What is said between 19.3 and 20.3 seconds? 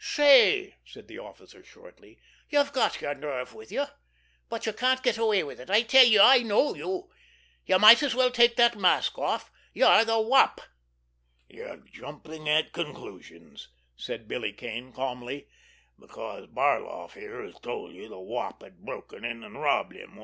and robbed him.